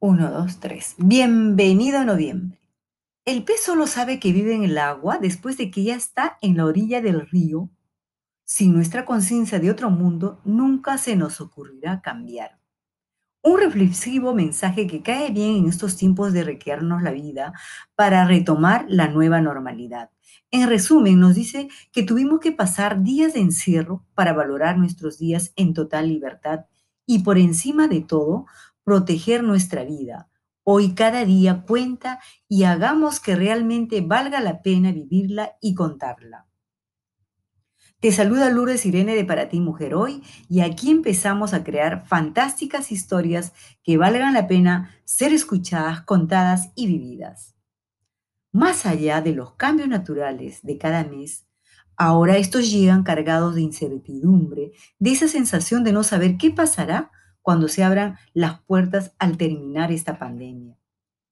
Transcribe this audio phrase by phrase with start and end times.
[0.00, 0.94] Uno, dos, tres.
[0.96, 2.60] Bienvenido a noviembre.
[3.24, 6.56] El pez solo sabe que vive en el agua después de que ya está en
[6.56, 7.68] la orilla del río.
[8.44, 12.60] Sin nuestra conciencia de otro mundo, nunca se nos ocurrirá cambiar.
[13.42, 17.52] Un reflexivo mensaje que cae bien en estos tiempos de requerirnos la vida
[17.96, 20.10] para retomar la nueva normalidad.
[20.52, 25.52] En resumen, nos dice que tuvimos que pasar días de encierro para valorar nuestros días
[25.56, 26.66] en total libertad
[27.04, 28.44] y por encima de todo,
[28.88, 30.30] proteger nuestra vida.
[30.64, 36.46] Hoy cada día cuenta y hagamos que realmente valga la pena vivirla y contarla.
[38.00, 42.90] Te saluda Lourdes Irene de Para ti Mujer Hoy y aquí empezamos a crear fantásticas
[42.90, 47.54] historias que valgan la pena ser escuchadas, contadas y vividas.
[48.52, 51.46] Más allá de los cambios naturales de cada mes,
[51.94, 57.10] ahora estos llegan cargados de incertidumbre, de esa sensación de no saber qué pasará
[57.48, 60.78] cuando se abran las puertas al terminar esta pandemia.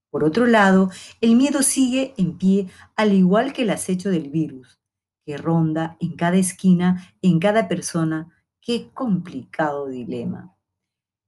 [0.08, 0.88] Por otro lado,
[1.20, 4.80] el miedo sigue en pie, al igual que el acecho del virus,
[5.26, 8.34] que ronda en cada esquina, en cada persona.
[8.62, 10.56] Qué complicado dilema.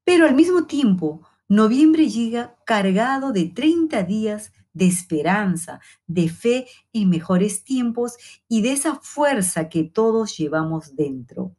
[0.04, 7.10] Pero al mismo tiempo, noviembre llega cargado de 30 días de esperanza, de fe en
[7.10, 8.16] mejores tiempos
[8.48, 11.54] y de esa fuerza que todos llevamos dentro.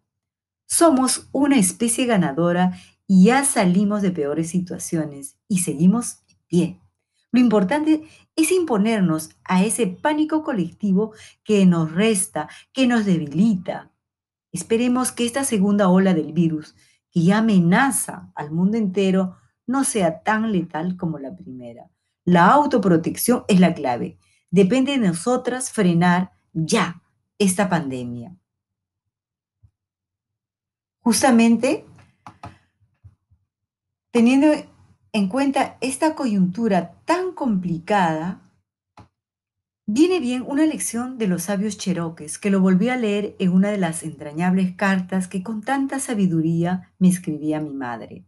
[0.65, 2.73] Somos una especie ganadora
[3.11, 6.81] y ya salimos de peores situaciones y seguimos en pie.
[7.31, 8.03] Lo importante
[8.35, 13.91] es imponernos a ese pánico colectivo que nos resta, que nos debilita.
[14.51, 16.75] Esperemos que esta segunda ola del virus,
[17.09, 21.89] que ya amenaza al mundo entero, no sea tan letal como la primera.
[22.25, 24.19] La autoprotección es la clave.
[24.51, 27.01] Depende de nosotras frenar ya
[27.39, 28.37] esta pandemia.
[30.99, 31.85] Justamente
[34.11, 34.47] Teniendo
[35.13, 38.41] en cuenta esta coyuntura tan complicada,
[39.85, 43.69] viene bien una lección de los sabios cheroques que lo volví a leer en una
[43.69, 48.25] de las entrañables cartas que con tanta sabiduría me escribía mi madre.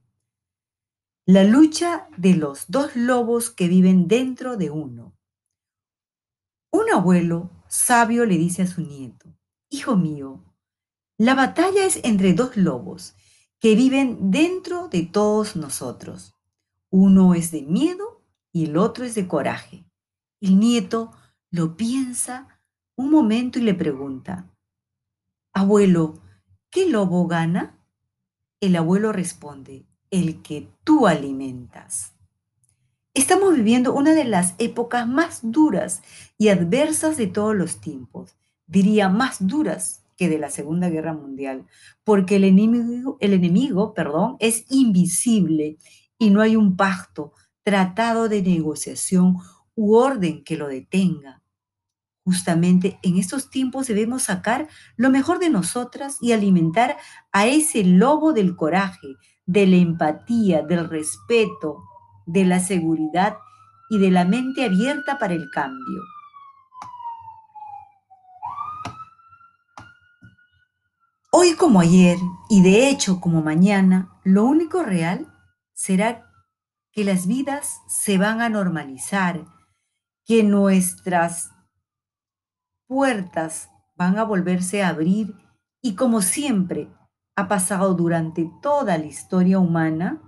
[1.25, 5.17] La lucha de los dos lobos que viven dentro de uno.
[6.71, 9.35] Un abuelo sabio le dice a su nieto,
[9.69, 10.43] Hijo mío,
[11.17, 13.15] la batalla es entre dos lobos
[13.61, 16.33] que viven dentro de todos nosotros.
[16.89, 19.85] Uno es de miedo y el otro es de coraje.
[20.41, 21.11] El nieto
[21.51, 22.59] lo piensa
[22.95, 24.51] un momento y le pregunta,
[25.53, 26.19] Abuelo,
[26.71, 27.77] ¿qué lobo gana?
[28.61, 32.15] El abuelo responde, el que tú alimentas.
[33.13, 36.01] Estamos viviendo una de las épocas más duras
[36.39, 38.35] y adversas de todos los tiempos,
[38.65, 41.65] diría más duras de la Segunda Guerra Mundial,
[42.03, 45.77] porque el enemigo, el enemigo perdón, es invisible
[46.17, 47.33] y no hay un pacto,
[47.63, 49.37] tratado de negociación
[49.75, 51.41] u orden que lo detenga.
[52.23, 56.97] Justamente en estos tiempos debemos sacar lo mejor de nosotras y alimentar
[57.31, 59.15] a ese lobo del coraje,
[59.45, 61.83] de la empatía, del respeto,
[62.27, 63.37] de la seguridad
[63.89, 66.01] y de la mente abierta para el cambio.
[71.43, 72.19] Hoy como ayer,
[72.49, 75.33] y de hecho como mañana, lo único real
[75.73, 76.31] será
[76.91, 79.45] que las vidas se van a normalizar,
[80.23, 81.49] que nuestras
[82.85, 85.33] puertas van a volverse a abrir
[85.81, 86.93] y como siempre
[87.35, 90.21] ha pasado durante toda la historia humana,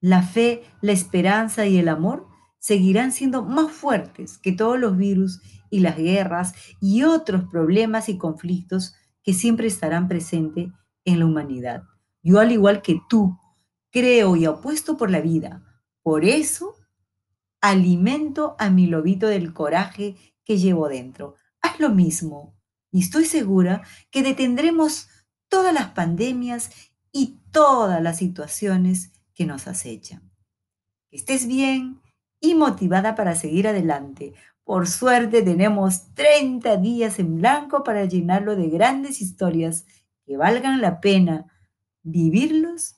[0.00, 2.28] la fe, la esperanza y el amor
[2.60, 5.40] seguirán siendo más fuertes que todos los virus
[5.70, 8.94] y las guerras y otros problemas y conflictos
[9.26, 10.68] que siempre estarán presentes
[11.04, 11.82] en la humanidad.
[12.22, 13.36] Yo, al igual que tú,
[13.90, 15.64] creo y apuesto por la vida.
[16.04, 16.76] Por eso,
[17.60, 20.14] alimento a mi lobito del coraje
[20.44, 21.34] que llevo dentro.
[21.60, 22.56] Haz lo mismo
[22.92, 23.82] y estoy segura
[24.12, 25.08] que detendremos
[25.48, 26.70] todas las pandemias
[27.10, 30.30] y todas las situaciones que nos acechan.
[31.10, 32.00] Que estés bien
[32.38, 34.34] y motivada para seguir adelante,
[34.66, 39.86] por suerte tenemos 30 días en blanco para llenarlo de grandes historias
[40.26, 41.46] que valgan la pena
[42.02, 42.96] vivirlos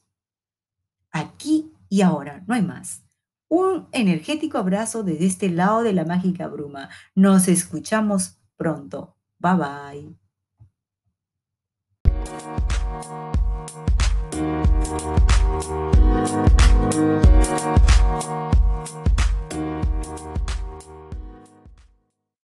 [1.10, 3.04] aquí y ahora, no hay más.
[3.48, 6.88] Un energético abrazo desde este lado de la mágica bruma.
[7.14, 9.16] Nos escuchamos pronto.
[9.38, 10.17] Bye bye.